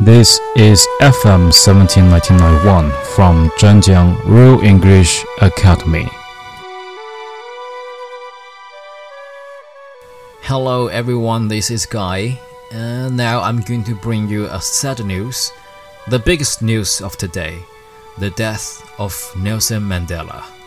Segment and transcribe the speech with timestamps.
[0.00, 6.08] This is FM 1791 from Zhenjiang Real English Academy.
[10.40, 12.40] Hello everyone, this is Guy.
[12.72, 15.52] And now I'm going to bring you a sad news.
[16.08, 17.60] The biggest news of today
[18.16, 20.59] the death of Nelson Mandela.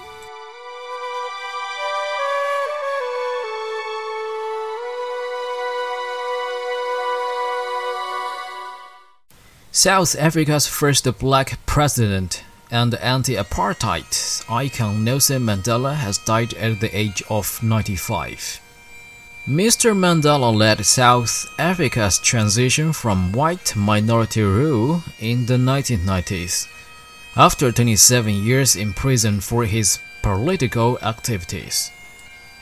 [9.75, 14.05] South Africa's first black president and anti apartheid
[14.47, 18.61] icon Nelson Mandela has died at the age of 95.
[19.47, 19.97] Mr.
[19.97, 26.67] Mandela led South Africa's transition from white minority rule in the 1990s.
[27.35, 31.89] After 27 years in prison for his political activities.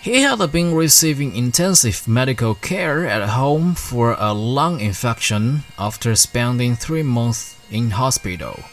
[0.01, 6.75] He had been receiving intensive medical care at home for a lung infection after spending
[6.75, 8.63] three months in hospital.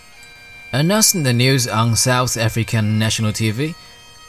[0.73, 3.75] Announcing the news on South African national TV,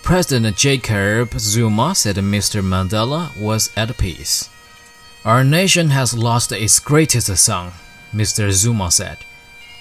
[0.04, 2.62] President Jacob Zuma said Mr.
[2.62, 4.50] Mandela was at peace.
[5.24, 7.72] Our nation has lost its greatest son,
[8.14, 8.52] Mr.
[8.52, 9.20] Zuma said.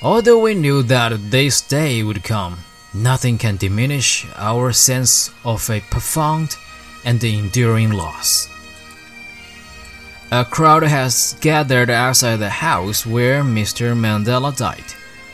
[0.03, 2.59] Although we knew that this day would come,
[2.95, 6.56] nothing can diminish our sense of a profound
[7.05, 8.49] and the enduring loss.
[10.31, 13.97] A crowd has gathered outside the house where Mr.
[13.97, 14.85] Mandela died.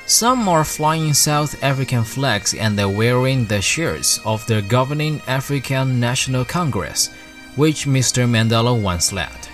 [0.06, 5.98] Some are flying South African flags and are wearing the shirts of the governing African
[5.98, 7.08] National Congress,
[7.56, 8.28] which Mr.
[8.28, 9.48] Mandela once led.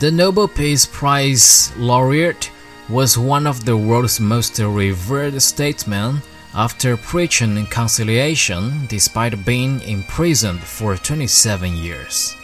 [0.00, 2.50] The Nobel Peace Prize laureate
[2.88, 6.20] was one of the world's most revered statesmen
[6.54, 12.36] after preaching conciliation despite being imprisoned for 27 years.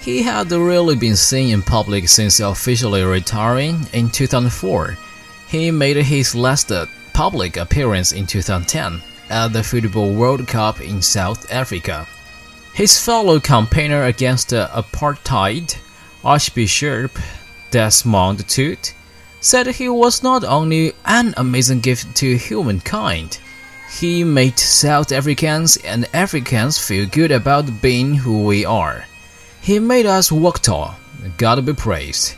[0.00, 4.96] He had really been seen in public since officially retiring in 2004.
[5.48, 6.70] He made his last
[7.12, 12.06] public appearance in 2010 at the Football World Cup in South Africa.
[12.72, 15.76] His fellow campaigner against apartheid,
[16.24, 17.18] Archbishop
[17.70, 18.92] Desmond Tutu,
[19.40, 23.38] said he was not only an amazing gift to humankind,
[23.98, 29.04] he made South Africans and Africans feel good about being who we are.
[29.60, 30.96] He made us walk tall.
[31.38, 32.34] God be praised.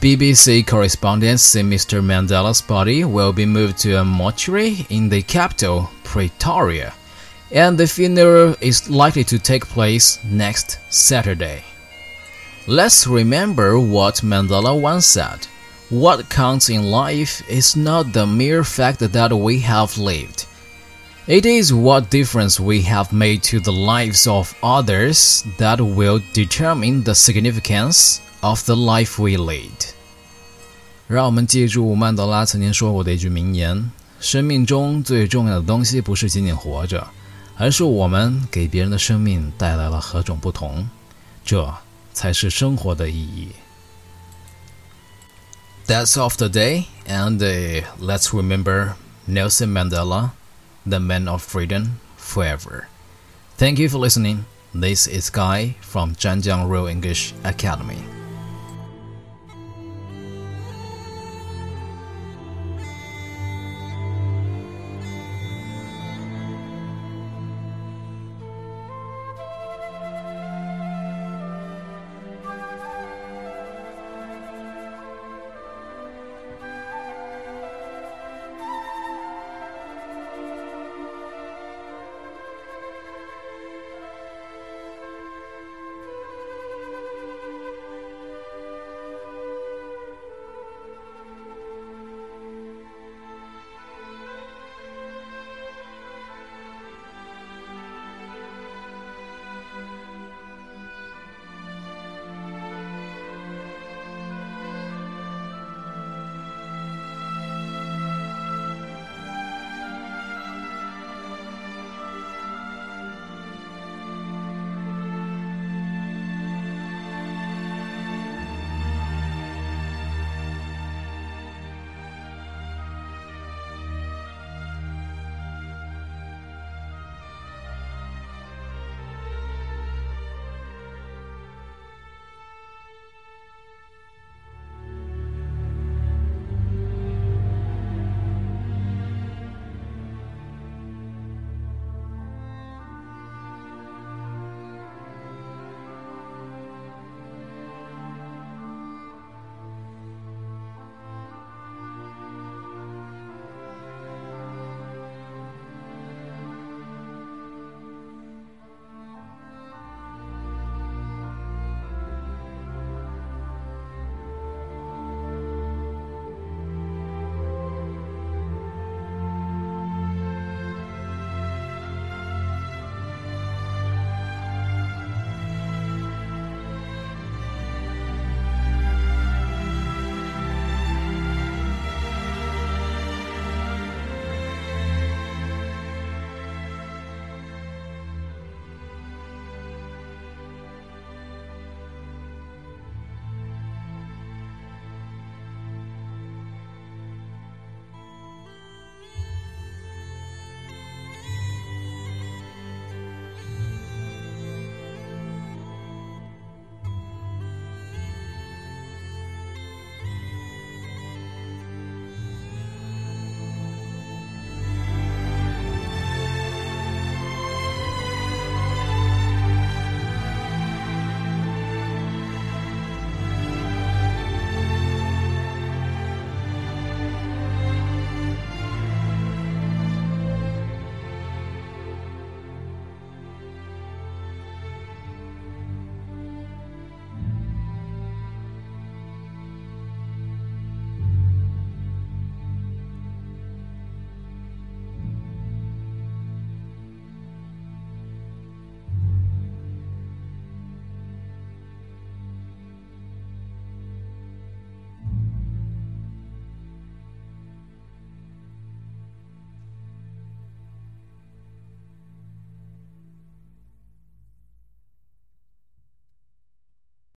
[0.00, 2.02] BBC correspondents say Mr.
[2.02, 6.92] Mandela's body will be moved to a mortuary in the capital, Pretoria,
[7.52, 11.62] and the funeral is likely to take place next Saturday.
[12.66, 15.46] Let's remember what Mandela once said.
[15.93, 20.45] What counts in life is not the mere fact that we have lived.
[21.25, 27.03] It is what difference we have made to the lives of others that will determine
[27.03, 29.93] the significance of the life we lead.
[31.07, 33.89] 让我们记住曼德拉曾经说过的一句名言：“
[34.19, 37.07] 生命中最重要的东西不是仅仅活着，
[37.57, 40.87] 而是我们给别人的生命带来了何种不同。
[41.43, 41.73] 这
[42.13, 43.49] 才是生活的意义。”
[45.86, 48.96] That's of the day, and uh, let's remember
[49.26, 50.32] Nelson Mandela,
[50.86, 52.88] the man of freedom, forever.
[53.58, 54.46] Thank you for listening.
[54.72, 58.13] This is Guy from Zhanjiang Real English Academy.